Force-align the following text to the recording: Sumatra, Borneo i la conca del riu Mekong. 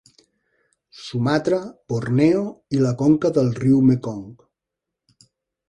Sumatra, 0.99 1.59
Borneo 1.93 2.41
i 2.79 2.81
la 2.87 2.95
conca 3.03 3.33
del 3.39 3.53
riu 3.61 3.87
Mekong. 3.93 4.27